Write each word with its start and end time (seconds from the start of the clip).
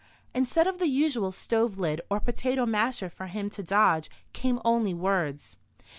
Instead 0.33 0.65
of 0.65 0.79
the 0.79 0.87
usual 0.87 1.31
stove 1.31 1.77
lid 1.77 2.01
or 2.09 2.19
potato 2.19 2.65
masher 2.65 3.07
for 3.07 3.27
him 3.27 3.51
to 3.51 3.61
dodge, 3.61 4.09
came 4.33 4.59
only 4.65 4.95
words. 4.95 5.57